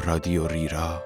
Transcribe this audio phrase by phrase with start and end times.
[0.00, 1.02] رادیو ریرا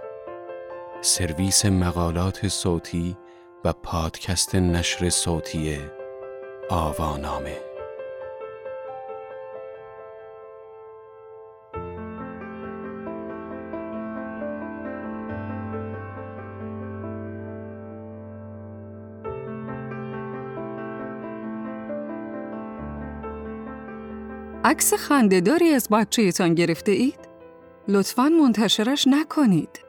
[1.00, 3.16] سرویس مقالات صوتی
[3.64, 5.78] و پادکست نشر صوتی
[6.70, 7.56] آوانامه
[24.64, 27.23] عکس خندهداری از بچهتان گرفته اید؟
[27.88, 29.84] لطفاً منتشرش نکنید.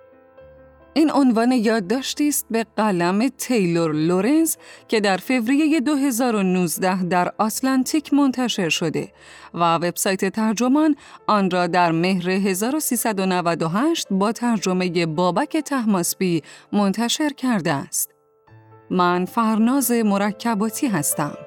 [0.94, 4.56] این عنوان یادداشتی است به قلم تیلور لورنز
[4.88, 9.12] که در فوریه 2019 در آتلانتیک منتشر شده
[9.54, 10.96] و وبسایت ترجمان
[11.28, 18.10] آن را در مهر 1398 با ترجمه بابک تحماسبی منتشر کرده است.
[18.90, 21.38] من فرناز مرکباتی هستم.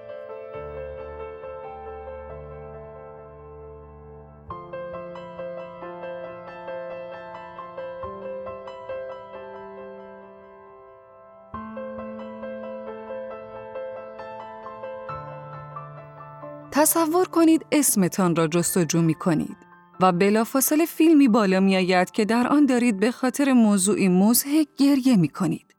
[16.79, 19.57] تصور کنید اسمتان را جستجو می کنید
[20.01, 25.17] و بلافاصله فیلمی بالا می آید که در آن دارید به خاطر موضوعی مزهک گریه
[25.17, 25.75] می کنید.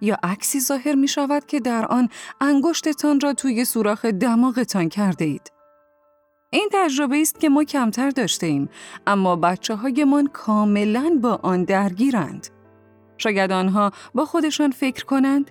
[0.00, 2.08] یا عکسی ظاهر می شود که در آن
[2.40, 5.52] انگشتتان را توی سوراخ دماغتان کرده اید.
[6.50, 8.68] این تجربه است که ما کمتر داشته ایم
[9.06, 12.46] اما بچه هایمان کاملا با آن درگیرند.
[13.18, 15.50] شاید آنها با خودشان فکر کنند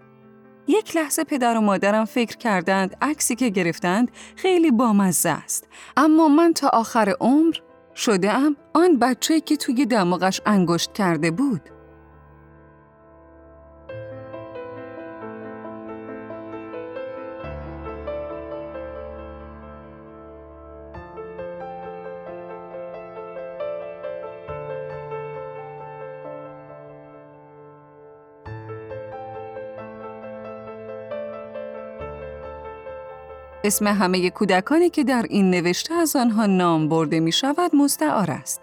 [0.69, 5.67] یک لحظه پدر و مادرم فکر کردند عکسی که گرفتند خیلی بامزه است.
[5.97, 7.55] اما من تا آخر عمر
[7.95, 11.78] شده ام آن بچه که توی دماغش انگشت کرده بود.
[33.69, 38.61] اسم همه کودکانی که در این نوشته از آنها نام برده می شود مستعار است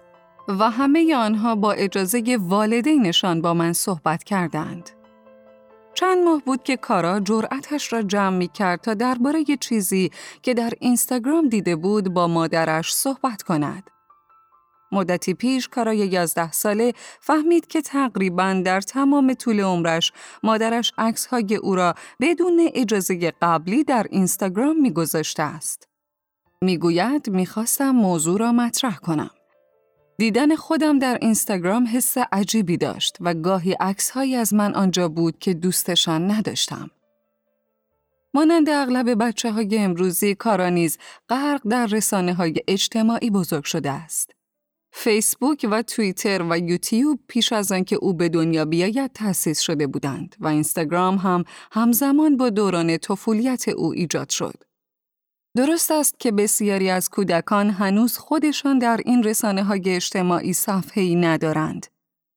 [0.49, 4.91] و همه آنها با اجازه والدینشان با من صحبت کردند.
[5.95, 10.11] چند ماه بود که کارا جرأتش را جمع می کرد تا درباره چیزی
[10.43, 13.91] که در اینستاگرام دیده بود با مادرش صحبت کند.
[14.93, 21.75] مدتی پیش کارای یازده ساله فهمید که تقریبا در تمام طول عمرش مادرش عکسهای او
[21.75, 25.89] را بدون اجازه قبلی در اینستاگرام میگذاشته است.
[26.63, 29.31] می‌گوید می‌خواستم موضوع را مطرح کنم.
[30.19, 35.55] دیدن خودم در اینستاگرام حس عجیبی داشت و گاهی عکسهایی از من آنجا بود که
[35.55, 36.91] دوستشان نداشتم.
[38.35, 40.99] مانند اغلب بچه های امروزی کارانیز
[41.29, 44.36] غرق در رسانه های اجتماعی بزرگ شده است.
[44.99, 50.37] فیسبوک و توییتر و یوتیوب پیش از آنکه او به دنیا بیاید تأسیس شده بودند
[50.41, 54.55] و اینستاگرام هم همزمان با دوران طفولیت او ایجاد شد.
[55.57, 61.87] درست است که بسیاری از کودکان هنوز خودشان در این رسانه های اجتماعی صفحه‌ای ندارند.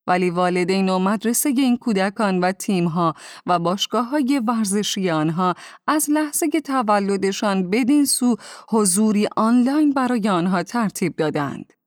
[0.07, 3.13] ولی والدین و مدرسه این کودکان و تیمها
[3.45, 5.53] و باشگاه های ورزشی آنها
[5.87, 8.35] از لحظه تولدشان بدین سو
[8.69, 11.78] حضوری آنلاین برای آنها ترتیب دادند.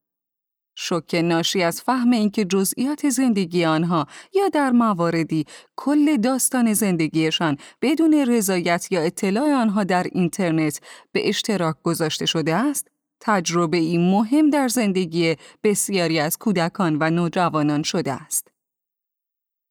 [0.82, 5.44] شوک ناشی از فهم اینکه جزئیات زندگی آنها یا در مواردی
[5.76, 10.80] کل داستان زندگیشان بدون رضایت یا اطلاع آنها در اینترنت
[11.12, 12.88] به اشتراک گذاشته شده است،
[13.20, 18.48] تجربه ای مهم در زندگی بسیاری از کودکان و نوجوانان شده است.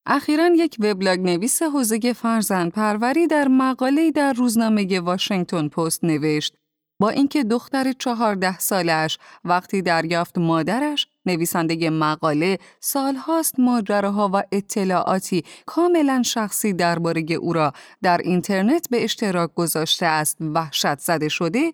[0.06, 6.61] اخیرا یک وبلاگ نویس حوزه فرزند پروری در مقاله در روزنامه واشنگتن پست نوشت
[7.02, 16.24] با اینکه دختر چهارده سالش وقتی دریافت مادرش نویسنده مقاله سالهاست ماجراها و اطلاعاتی کاملا
[16.26, 21.74] شخصی درباره او را در اینترنت به اشتراک گذاشته است وحشت زده شده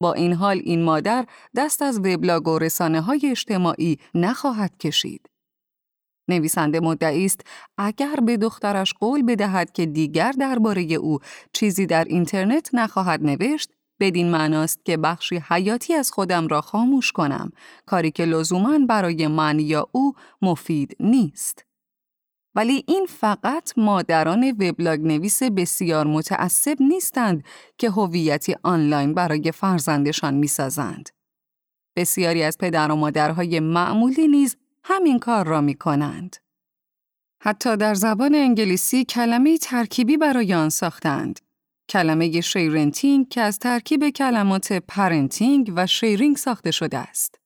[0.00, 1.26] با این حال این مادر
[1.56, 5.30] دست از وبلاگ و رسانه های اجتماعی نخواهد کشید.
[6.28, 7.40] نویسنده مدعی است
[7.78, 11.18] اگر به دخترش قول بدهد که دیگر درباره او
[11.52, 17.52] چیزی در اینترنت نخواهد نوشت بدین معناست که بخشی حیاتی از خودم را خاموش کنم،
[17.86, 21.64] کاری که لزوما برای من یا او مفید نیست.
[22.54, 27.44] ولی این فقط مادران وبلاگ نویس بسیار متعصب نیستند
[27.78, 31.08] که هویتی آنلاین برای فرزندشان می‌سازند.
[31.96, 36.36] بسیاری از پدر و مادرهای معمولی نیز همین کار را می کنند.
[37.42, 41.40] حتی در زبان انگلیسی کلمه ترکیبی برای آن ساختند
[41.88, 47.38] کلمه sharenting که از ترکیب کلمات parenting و sharing ساخته شده است.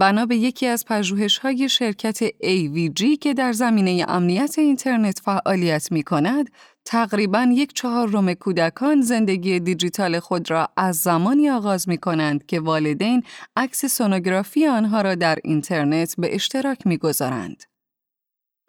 [0.00, 6.50] بنا به یکی از پژوهش‌های شرکت AVG که در زمینه امنیت اینترنت فعالیت می کند،
[6.84, 13.22] تقریباً یک چهارم کودکان زندگی دیجیتال خود را از زمانی آغاز می کنند که والدین
[13.56, 17.67] عکس سونوگرافی آنها را در اینترنت به اشتراک می گذارند.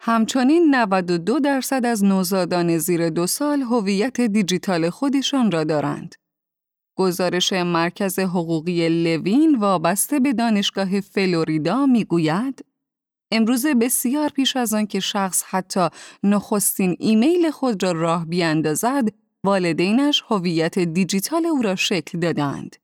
[0.02, 6.14] همچنین 92 درصد از نوزادان زیر دو سال هویت دیجیتال خودشان را دارند.
[6.96, 12.64] گزارش مرکز حقوقی لوین وابسته به دانشگاه فلوریدا می‌گوید
[13.32, 15.88] امروز بسیار پیش از آن که شخص حتی
[16.22, 19.08] نخستین ایمیل خود را راه بیاندازد
[19.44, 22.76] والدینش هویت دیجیتال او را شکل دادند.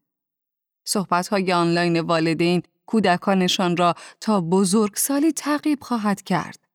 [0.87, 6.66] صحبت‌های آنلاین والدین کودکانشان را تا بزرگسالی تعقیب خواهد کرد.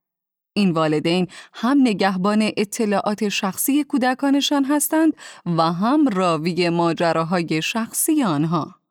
[0.54, 5.12] این والدین هم نگهبان اطلاعات شخصی کودکانشان هستند
[5.46, 8.82] و هم راوی ماجراهای شخصی آنها.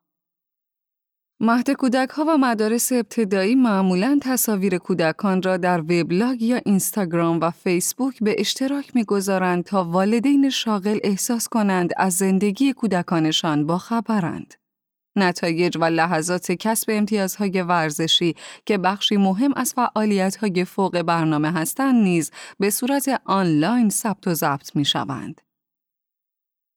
[1.40, 7.50] مهد کودک ها و مدارس ابتدایی معمولا تصاویر کودکان را در وبلاگ یا اینستاگرام و
[7.50, 14.61] فیسبوک به اشتراک می‌گذارند تا والدین شاغل احساس کنند از زندگی کودکانشان با خبرند.
[15.16, 18.34] نتایج و لحظات کسب امتیازهای ورزشی
[18.66, 24.76] که بخشی مهم از فعالیت‌های فوق برنامه هستند نیز به صورت آنلاین ثبت و ضبط
[24.76, 25.40] می شوند.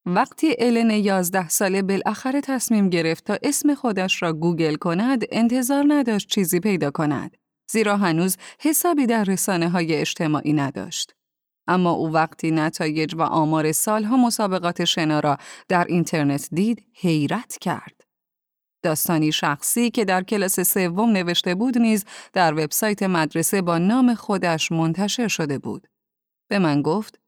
[0.06, 6.28] وقتی الن یازده ساله بالاخره تصمیم گرفت تا اسم خودش را گوگل کند، انتظار نداشت
[6.28, 7.38] چیزی پیدا کند.
[7.72, 11.16] زیرا هنوز حسابی در رسانه های اجتماعی نداشت.
[11.68, 15.38] اما او وقتی نتایج و آمار سالها مسابقات شنا را
[15.68, 18.05] در اینترنت دید، حیرت کرد.
[18.86, 24.72] داستانی شخصی که در کلاس سوم نوشته بود نیز در وبسایت مدرسه با نام خودش
[24.72, 25.88] منتشر شده بود.
[26.50, 27.20] به من گفت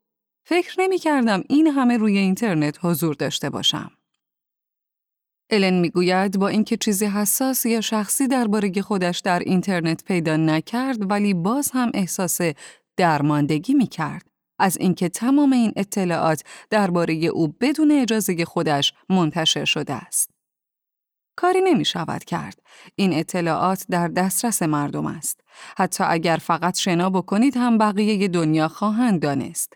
[0.45, 3.92] فکر نمی کردم این همه روی اینترنت حضور داشته باشم.
[5.50, 11.33] الن می‌گوید با اینکه چیزی حساس یا شخصی درباره خودش در اینترنت پیدا نکرد ولی
[11.33, 12.39] باز هم احساس
[12.98, 14.25] درماندگی می کرد
[14.59, 20.37] از اینکه تمام این اطلاعات درباره او بدون اجازه خودش منتشر شده است.
[21.38, 22.62] کاری نمی شود کرد.
[22.95, 25.42] این اطلاعات در دسترس مردم است.
[25.78, 29.74] حتی اگر فقط شنا بکنید هم بقیه دنیا خواهند دانست.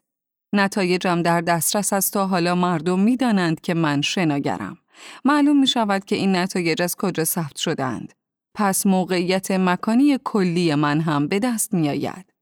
[0.53, 4.77] نتایجم در دسترس است تا حالا مردم می دانند که من شناگرم.
[5.25, 8.13] معلوم می شود که این نتایج از کجا ثبت شدند.
[8.55, 12.33] پس موقعیت مکانی کلی من هم به دست می آید.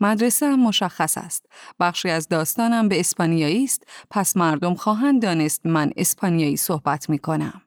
[0.00, 1.46] مدرسه هم مشخص است.
[1.80, 7.65] بخشی از داستانم به اسپانیایی است، پس مردم خواهند دانست من اسپانیایی صحبت می کنم.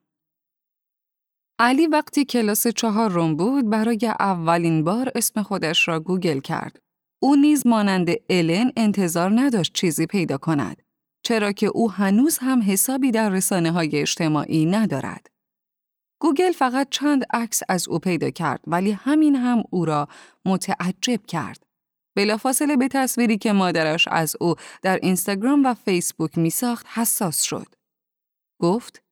[1.61, 6.79] علی وقتی کلاس چهارم بود برای اولین بار اسم خودش را گوگل کرد.
[7.21, 10.81] او نیز مانند الن انتظار نداشت چیزی پیدا کند.
[11.23, 15.27] چرا که او هنوز هم حسابی در رسانه های اجتماعی ندارد.
[16.21, 20.07] گوگل فقط چند عکس از او پیدا کرد ولی همین هم او را
[20.45, 21.63] متعجب کرد.
[22.15, 27.67] بلافاصله به تصویری که مادرش از او در اینستاگرام و فیسبوک می ساخت حساس شد.
[28.61, 29.08] گفت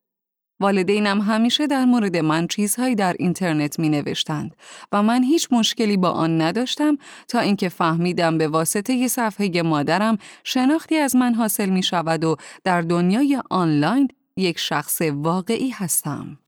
[0.60, 4.56] والدینم همیشه در مورد من چیزهایی در اینترنت می نوشتند
[4.92, 6.98] و من هیچ مشکلی با آن نداشتم
[7.28, 12.36] تا اینکه فهمیدم به واسطه ی صفحه مادرم شناختی از من حاصل می شود و
[12.64, 16.40] در دنیای آنلاین یک شخص واقعی هستم.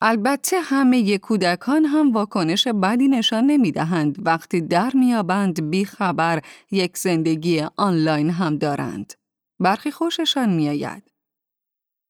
[0.00, 6.98] البته همه کودکان هم واکنش بدی نشان نمی دهند وقتی در میابند بی خبر یک
[6.98, 9.12] زندگی آنلاین هم دارند.
[9.60, 11.15] برخی خوششان میآید.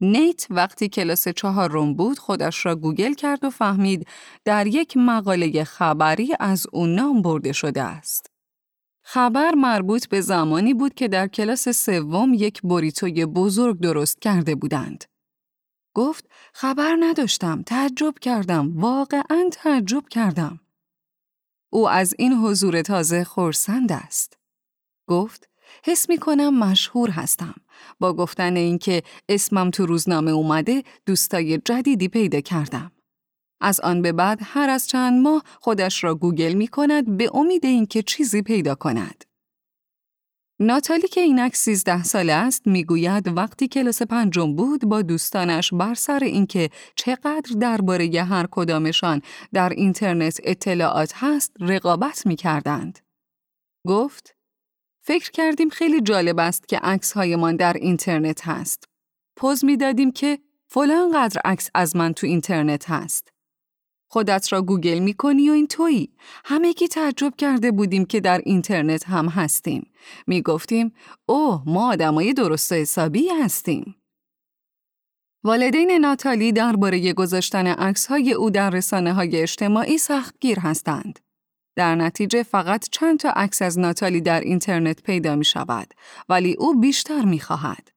[0.01, 4.07] نیت وقتی کلاس چهارم بود خودش را گوگل کرد و فهمید
[4.45, 8.31] در یک مقاله خبری از او نام برده شده است.
[9.03, 15.05] خبر مربوط به زمانی بود که در کلاس سوم یک بوریتوی بزرگ درست کرده بودند.
[15.95, 20.61] گفت خبر نداشتم، تعجب کردم، واقعا تعجب کردم.
[21.71, 24.39] او از این حضور تازه خورسند است.
[25.09, 25.49] گفت
[25.85, 27.55] حس می کنم مشهور هستم.
[28.01, 32.93] با گفتن اینکه اسمم تو روزنامه اومده دوستای جدیدی پیدا کردم.
[33.61, 37.65] از آن به بعد هر از چند ماه خودش را گوگل می کند به امید
[37.65, 39.25] اینکه چیزی پیدا کند.
[40.61, 46.19] ناتالی که اینک 13 ساله است می‌گوید وقتی کلاس پنجم بود با دوستانش بر سر
[46.23, 52.99] اینکه چقدر درباره هر کدامشان در اینترنت اطلاعات هست رقابت می کردند.
[53.87, 54.36] گفت
[55.07, 58.85] فکر کردیم خیلی جالب است که عکس هایمان در اینترنت هست.
[59.37, 63.29] پوز می دادیم که فلان قدر عکس از من تو اینترنت هست.
[64.11, 66.13] خودت را گوگل می کنی و این تویی.
[66.45, 69.91] همگی تعجب کرده بودیم که در اینترنت هم هستیم.
[70.27, 70.95] می گفتیم
[71.27, 73.97] اوه ما آدمای درست و حسابی هستیم.
[75.45, 81.26] والدین ناتالی درباره گذاشتن عکس‌های او در رسانه های اجتماعی سختگیر هستند.
[81.77, 85.95] در نتیجه فقط چند تا عکس از ناتالی در اینترنت پیدا می شود
[86.29, 87.89] ولی او بیشتر می خواهد.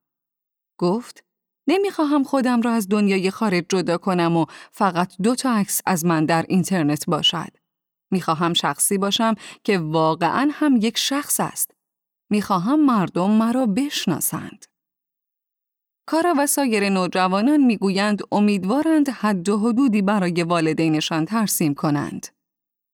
[0.79, 1.23] گفت
[1.67, 6.25] نمی‌خواهم خودم را از دنیای خارج جدا کنم و فقط دو تا عکس از من
[6.25, 7.57] در اینترنت باشد.
[8.11, 11.71] می‌خواهم شخصی باشم که واقعا هم یک شخص است.
[12.29, 14.65] می‌خواهم مردم مرا بشناسند.
[16.07, 22.27] کارا و سایر نوجوانان می‌گویند امیدوارند حد و حدودی برای والدینشان ترسیم کنند.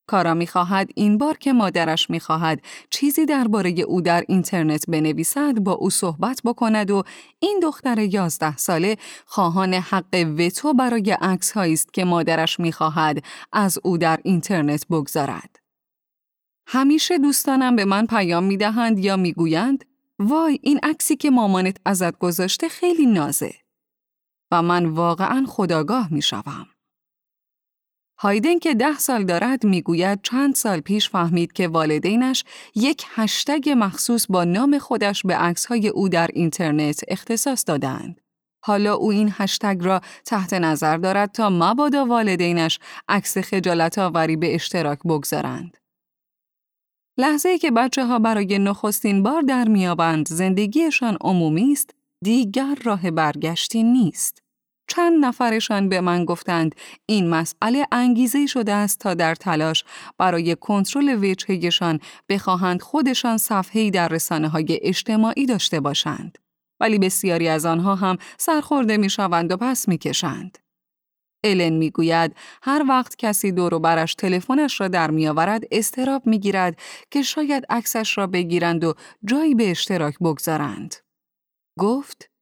[0.07, 5.89] کارا می‌خواهد این بار که مادرش می‌خواهد چیزی درباره او در اینترنت بنویسد با او
[5.89, 7.03] صحبت بکند و
[7.39, 13.97] این دختر یازده ساله خواهان حق وتو برای عکس است که مادرش می‌خواهد از او
[13.97, 15.59] در اینترنت بگذارد.
[16.67, 19.85] همیشه دوستانم به من پیام می‌دهند یا می‌گویند
[20.19, 23.55] وای این عکسی که مامانت ازت گذاشته خیلی نازه
[24.51, 26.67] و من واقعا خداگاه می‌شوم.
[28.17, 32.43] هایدن که ده سال دارد می‌گوید چند سال پیش فهمید که والدینش
[32.75, 38.21] یک هشتگ مخصوص با نام خودش به عکسهای او در اینترنت اختصاص دادند.
[38.65, 44.55] حالا او این هشتگ را تحت نظر دارد تا مبادا والدینش عکس خجالت آوری به
[44.55, 45.77] اشتراک بگذارند.
[47.17, 51.89] لحظه که بچه ها برای نخستین بار در میابند زندگیشان عمومی است،
[52.23, 54.44] دیگر راه برگشتی نیست.
[54.95, 56.75] چند نفرشان به من گفتند
[57.05, 59.83] این مسئله انگیزه شده است تا در تلاش
[60.17, 61.99] برای کنترل وجهگشان
[62.29, 66.37] بخواهند خودشان صفحه‌ای در رسانه های اجتماعی داشته باشند.
[66.79, 70.57] ولی بسیاری از آنها هم سرخورده می شوند و پس می کشند.
[71.43, 76.39] الن می گوید هر وقت کسی دور برش تلفنش را در می آورد استراب می
[76.39, 76.79] گیرد
[77.11, 78.93] که شاید عکسش را بگیرند و
[79.25, 80.95] جایی به اشتراک بگذارند.
[81.79, 82.34] گفت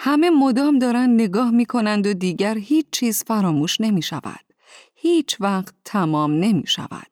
[0.00, 4.44] همه مدام دارند نگاه می کنند و دیگر هیچ چیز فراموش نمی شود.
[4.94, 7.06] هیچ وقت تمام نمی شود.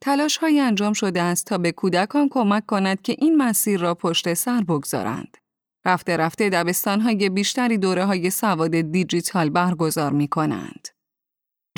[0.00, 4.34] تلاش های انجام شده است تا به کودکان کمک کند که این مسیر را پشت
[4.34, 5.36] سر بگذارند.
[5.84, 10.88] رفته رفته دبستان های بیشتری دوره های سواد دیجیتال برگزار می کنند.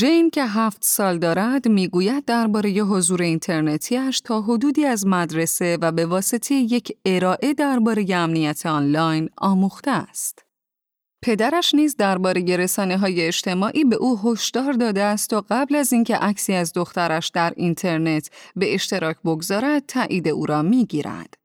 [0.01, 6.07] جین که هفت سال دارد می‌گوید درباره حضور اینترنتیش تا حدودی از مدرسه و به
[6.07, 10.45] واسطه یک ارائه درباره امنیت آنلاین آموخته است.
[11.23, 16.17] پدرش نیز درباره رسانه های اجتماعی به او هشدار داده است و قبل از اینکه
[16.17, 21.40] عکسی از دخترش در اینترنت به اشتراک بگذارد تایید او را می‌گیرد.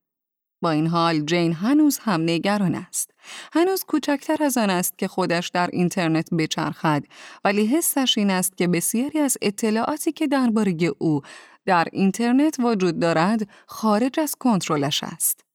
[0.66, 3.12] با این حال جین هنوز هم نگران است.
[3.54, 7.04] هنوز کوچکتر از آن است که خودش در اینترنت بچرخد
[7.44, 11.22] ولی حسش این است که بسیاری از اطلاعاتی که درباره او
[11.66, 15.46] در اینترنت وجود دارد خارج از کنترلش است.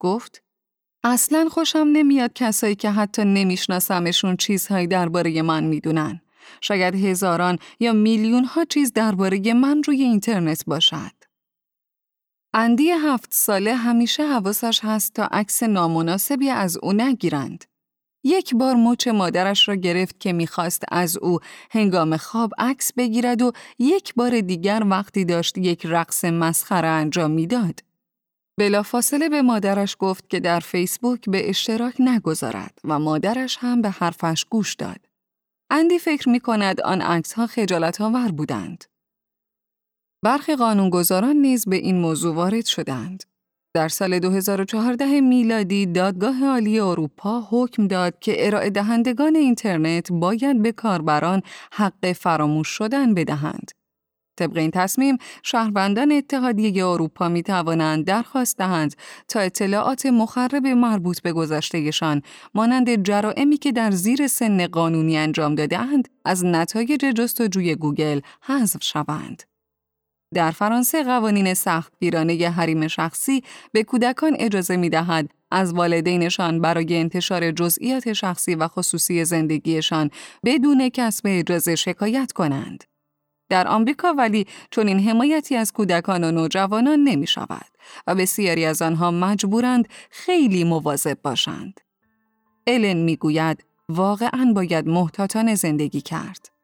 [0.00, 0.42] گفت
[1.04, 6.20] اصلا خوشم نمیاد کسایی که حتی نمیشناسمشون چیزهایی درباره من می‌دونن.
[6.60, 11.15] شاید هزاران یا میلیون ها چیز درباره من روی اینترنت باشد.
[12.58, 17.64] اندی هفت ساله همیشه حواسش هست تا عکس نامناسبی از او نگیرند.
[18.24, 21.38] یک بار مچ مادرش را گرفت که می‌خواست از او
[21.70, 27.80] هنگام خواب عکس بگیرد و یک بار دیگر وقتی داشت یک رقص مسخره انجام می‌داد.
[28.58, 34.44] بلافاصله به مادرش گفت که در فیسبوک به اشتراک نگذارد و مادرش هم به حرفش
[34.50, 35.06] گوش داد.
[35.70, 38.84] اندی فکر می کند آن عکس ها خجالت آور بودند.
[40.26, 43.24] برخی قانونگذاران نیز به این موضوع وارد شدند.
[43.74, 50.72] در سال 2014 میلادی دادگاه عالی اروپا حکم داد که ارائه دهندگان اینترنت باید به
[50.72, 51.42] کاربران
[51.72, 53.70] حق فراموش شدن بدهند.
[54.38, 58.94] طبق این تصمیم، شهروندان اتحادیه اروپا می توانند درخواست دهند
[59.28, 62.22] تا اطلاعات مخرب مربوط به گذشتهشان
[62.54, 69.55] مانند جرائمی که در زیر سن قانونی انجام دادهاند از نتایج جستجوی گوگل حذف شوند.
[70.34, 73.42] در فرانسه قوانین سختگیرانه حریم شخصی
[73.72, 80.10] به کودکان اجازه می دهد از والدینشان برای انتشار جزئیات شخصی و خصوصی زندگیشان
[80.44, 82.84] بدون کسب اجازه شکایت کنند.
[83.48, 87.66] در آمریکا ولی چون این حمایتی از کودکان و نوجوانان نمی شود
[88.06, 91.80] و بسیاری از آنها مجبورند خیلی مواظب باشند.
[92.66, 96.55] الن می گوید واقعا باید محتاطانه زندگی کرد.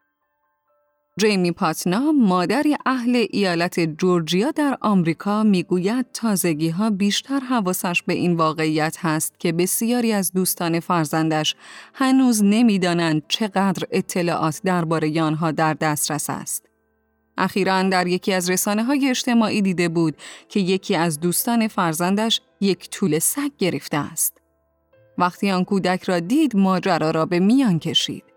[1.21, 8.37] جیمی پاتنا مادری اهل ایالت جورجیا در آمریکا می‌گوید تازگی ها بیشتر حواسش به این
[8.37, 11.55] واقعیت هست که بسیاری از دوستان فرزندش
[11.95, 16.67] هنوز نمی‌دانند چقدر اطلاعات درباره آنها در دسترس است.
[17.39, 20.17] اخیرا در یکی از رسانه های اجتماعی دیده بود
[20.49, 24.41] که یکی از دوستان فرزندش یک طول سگ گرفته است.
[25.19, 28.32] وقتی آن کودک را دید ماجرا را به میان کشید.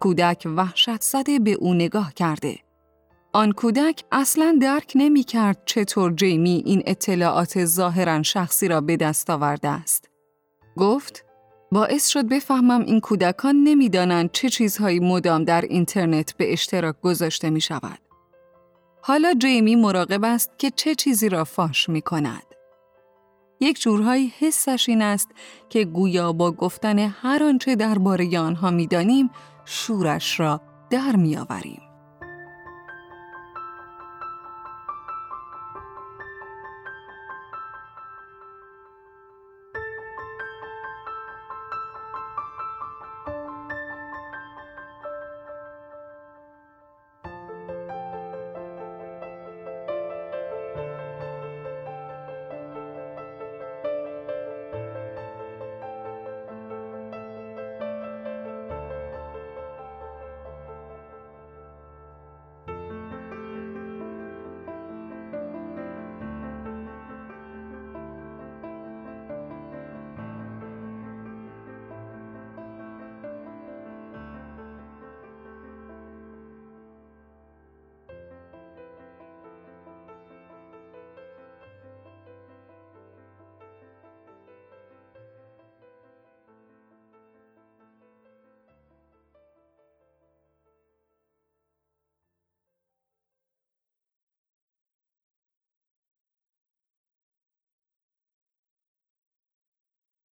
[0.00, 2.58] کودک وحشت زده به او نگاه کرده.
[3.32, 9.30] آن کودک اصلا درک نمی کرد چطور جیمی این اطلاعات ظاهرا شخصی را به دست
[9.30, 10.08] آورده است.
[10.76, 11.24] گفت
[11.72, 17.60] باعث شد بفهمم این کودکان نمی‌دانند چه چیزهایی مدام در اینترنت به اشتراک گذاشته می
[17.60, 17.98] شود.
[19.02, 22.42] حالا جیمی مراقب است که چه چیزی را فاش می کند.
[23.60, 25.28] یک جورهایی حسش این است
[25.68, 29.30] که گویا با گفتن هر آنچه درباره آنها می‌دانیم
[29.64, 31.83] شورش را در میآوریم.